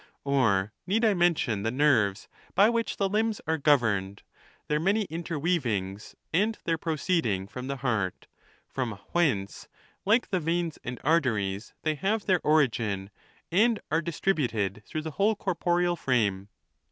[0.23, 4.23] 309 the nerves, by which the limbs are governed—
[4.67, 8.25] their many iuterweavings, and their proceeding'from the heart,'
[8.67, 9.67] from whence,
[10.03, 13.11] lilie the veins and arteries, they have their origin,
[13.51, 16.49] and are distributed through the whole corporeal frame"?